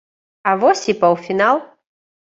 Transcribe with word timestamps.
А 0.51 0.55
вось 0.63 0.83
і 0.95 0.97
паўфінал. 1.05 1.65